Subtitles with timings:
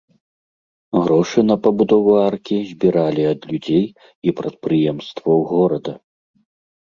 [1.03, 3.85] Грошы на пабудову аркі збіралі ад людзей
[4.31, 5.93] і прадпрыемстваў горада.